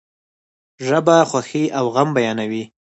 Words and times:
ژبه 0.87 1.17
خوښی 1.29 1.63
او 1.77 1.85
غم 1.93 2.09
بیانوي. 2.17 2.63